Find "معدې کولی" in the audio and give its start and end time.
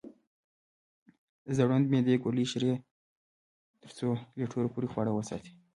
1.91-2.45